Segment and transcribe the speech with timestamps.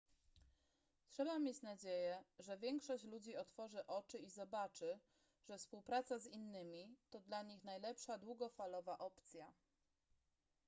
[1.09, 4.99] trzeba mieć nadzieję że większość ludzi otworzy oczy i zobaczy
[5.43, 9.53] że współpraca z innymi to dla nich najlepsza długofalowa opcja